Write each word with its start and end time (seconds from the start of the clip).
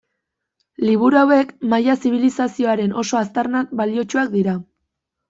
Liburu 0.85 1.19
hauek 1.19 1.51
maia 1.73 1.95
zibilizazioaren 2.01 2.97
oso 3.03 3.21
aztarnak 3.21 3.77
baliotsuak 3.83 4.33
dira. 4.39 4.57